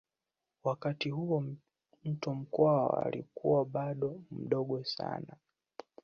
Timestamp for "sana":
4.83-5.35